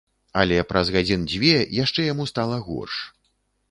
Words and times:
Але 0.43 0.57
праз 0.71 0.91
гадзін 0.95 1.29
дзве 1.33 1.53
яшчэ 1.83 2.01
яму 2.13 2.31
стала 2.35 2.63
горш. 2.69 2.95